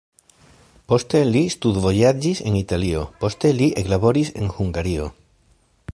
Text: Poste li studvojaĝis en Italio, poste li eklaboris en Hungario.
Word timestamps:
Poste 0.93 1.19
li 1.35 1.43
studvojaĝis 1.55 2.41
en 2.53 2.57
Italio, 2.63 3.03
poste 3.25 3.55
li 3.61 3.71
eklaboris 3.83 4.33
en 4.43 4.51
Hungario. 4.59 5.07